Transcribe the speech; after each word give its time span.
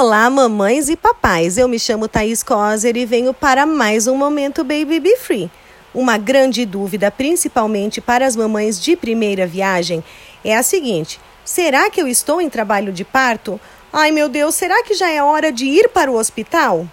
Olá, 0.00 0.30
mamães 0.30 0.88
e 0.88 0.94
papais. 0.94 1.58
Eu 1.58 1.66
me 1.66 1.76
chamo 1.76 2.06
Thaís 2.06 2.40
Coser 2.40 2.96
e 2.96 3.04
venho 3.04 3.34
para 3.34 3.66
mais 3.66 4.06
um 4.06 4.14
momento 4.14 4.62
Baby 4.62 5.00
Be 5.00 5.16
Free. 5.16 5.50
Uma 5.92 6.16
grande 6.16 6.64
dúvida, 6.64 7.10
principalmente 7.10 8.00
para 8.00 8.24
as 8.24 8.36
mamães 8.36 8.80
de 8.80 8.94
primeira 8.94 9.44
viagem, 9.44 10.04
é 10.44 10.56
a 10.56 10.62
seguinte: 10.62 11.18
será 11.44 11.90
que 11.90 12.00
eu 12.00 12.06
estou 12.06 12.40
em 12.40 12.48
trabalho 12.48 12.92
de 12.92 13.04
parto? 13.04 13.60
Ai 13.92 14.12
meu 14.12 14.28
Deus, 14.28 14.54
será 14.54 14.84
que 14.84 14.94
já 14.94 15.10
é 15.10 15.20
hora 15.20 15.50
de 15.50 15.64
ir 15.64 15.88
para 15.88 16.12
o 16.12 16.16
hospital? 16.16 16.86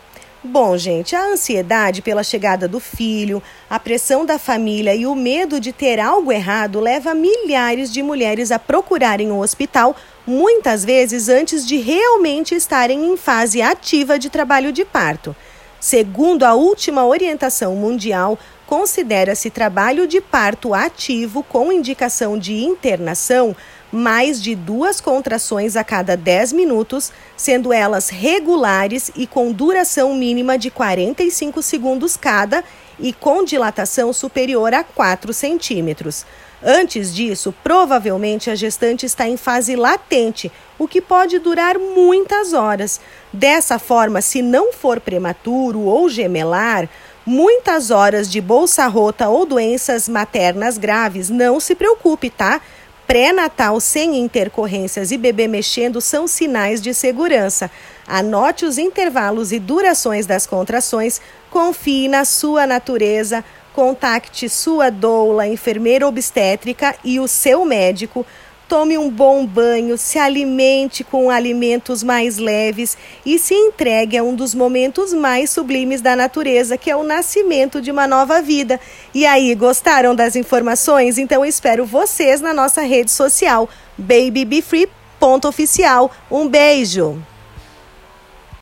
Bom, 0.47 0.77
gente, 0.77 1.15
a 1.15 1.25
ansiedade 1.25 2.03
pela 2.03 2.23
chegada 2.23 2.67
do 2.67 2.79
filho, 2.79 3.41
a 3.67 3.79
pressão 3.79 4.23
da 4.23 4.37
família 4.37 4.93
e 4.93 5.07
o 5.07 5.15
medo 5.15 5.59
de 5.59 5.73
ter 5.73 5.99
algo 5.99 6.31
errado 6.31 6.79
leva 6.79 7.15
milhares 7.15 7.91
de 7.91 8.03
mulheres 8.03 8.51
a 8.51 8.59
procurarem 8.59 9.31
o 9.31 9.39
hospital, 9.39 9.95
muitas 10.25 10.85
vezes 10.85 11.29
antes 11.29 11.65
de 11.65 11.77
realmente 11.77 12.53
estarem 12.53 13.05
em 13.05 13.17
fase 13.17 13.59
ativa 13.59 14.19
de 14.19 14.29
trabalho 14.29 14.71
de 14.71 14.85
parto. 14.85 15.35
Segundo 15.79 16.43
a 16.43 16.53
última 16.53 17.05
orientação 17.05 17.75
mundial, 17.75 18.37
considera-se 18.67 19.49
trabalho 19.49 20.07
de 20.07 20.21
parto 20.21 20.75
ativo 20.75 21.41
com 21.41 21.71
indicação 21.71 22.37
de 22.37 22.53
internação 22.63 23.55
mais 23.95 24.41
de 24.41 24.53
duas 24.53 24.99
contrações 24.99 25.75
a 25.75 25.83
cada 25.83 26.17
10 26.17 26.53
minutos, 26.53 27.11
sendo 27.37 27.71
elas 27.71 28.09
regulares 28.09 29.09
e 29.15 29.25
com 29.25 29.51
duração 29.51 30.13
mínima 30.13 30.57
de 30.57 30.69
45 30.69 31.61
segundos 31.61 32.17
cada 32.17 32.63
e 32.99 33.13
com 33.13 33.43
dilatação 33.43 34.11
superior 34.13 34.73
a 34.73 34.83
4 34.83 35.33
centímetros. 35.33 36.25
Antes 36.63 37.13
disso, 37.13 37.53
provavelmente 37.63 38.49
a 38.49 38.55
gestante 38.55 39.05
está 39.05 39.27
em 39.27 39.37
fase 39.37 39.75
latente, 39.75 40.51
o 40.79 40.87
que 40.87 41.01
pode 41.01 41.37
durar 41.39 41.77
muitas 41.77 42.53
horas. 42.53 42.99
Dessa 43.31 43.77
forma, 43.77 44.21
se 44.21 44.41
não 44.41 44.73
for 44.73 44.99
prematuro 44.99 45.81
ou 45.81 46.09
gemelar, 46.09 46.89
muitas 47.25 47.91
horas 47.91 48.29
de 48.29 48.39
bolsa 48.39 48.87
rota 48.87 49.27
ou 49.27 49.45
doenças 49.45 50.07
maternas 50.07 50.77
graves, 50.77 51.29
não 51.29 51.59
se 51.59 51.75
preocupe, 51.75 52.29
tá? 52.29 52.61
Pré-natal 53.07 53.79
sem 53.79 54.17
intercorrências 54.17 55.11
e 55.11 55.17
bebê 55.17 55.47
mexendo 55.47 56.01
são 56.01 56.27
sinais 56.27 56.81
de 56.81 56.91
segurança. 56.91 57.69
Anote 58.07 58.65
os 58.65 58.79
intervalos 58.79 59.51
e 59.51 59.59
durações 59.59 60.25
das 60.25 60.47
contrações, 60.47 61.21
confie 61.51 62.07
na 62.07 62.25
sua 62.25 62.65
natureza, 62.65 63.45
contacte 63.73 64.49
sua 64.49 64.89
doula, 64.89 65.47
enfermeira 65.47 66.07
obstétrica 66.07 66.95
e 67.03 67.19
o 67.19 67.27
seu 67.27 67.63
médico 67.63 68.25
Tome 68.67 68.97
um 68.97 69.11
bom 69.11 69.45
banho, 69.45 69.95
se 69.95 70.17
alimente 70.17 71.03
com 71.03 71.29
alimentos 71.29 72.01
mais 72.01 72.39
leves 72.39 72.97
e 73.23 73.37
se 73.37 73.53
entregue 73.53 74.17
a 74.17 74.23
um 74.23 74.33
dos 74.33 74.55
momentos 74.55 75.13
mais 75.13 75.51
sublimes 75.51 76.01
da 76.01 76.15
natureza, 76.15 76.75
que 76.75 76.89
é 76.89 76.95
o 76.95 77.03
nascimento 77.03 77.79
de 77.79 77.91
uma 77.91 78.07
nova 78.07 78.41
vida. 78.41 78.79
E 79.13 79.23
aí, 79.23 79.53
gostaram 79.53 80.15
das 80.15 80.35
informações? 80.35 81.19
Então 81.19 81.45
espero 81.45 81.85
vocês 81.85 82.41
na 82.41 82.55
nossa 82.55 82.81
rede 82.81 83.11
social, 83.11 83.69
babybefree.oficial. 83.97 86.09
Um 86.31 86.47
beijo! 86.47 87.21